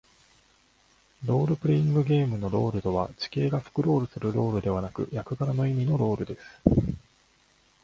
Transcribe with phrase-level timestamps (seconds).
[1.27, 6.41] ロールプレイングゲームのロールとは、地形がスクロールするロールではなく、役柄の意味のロールです。